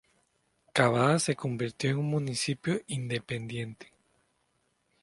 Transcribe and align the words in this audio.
Cavada 0.73 1.19
se 1.19 1.35
convirtió 1.35 1.91
en 1.91 1.97
un 1.99 2.07
municipio 2.09 2.81
independiente. 2.87 3.93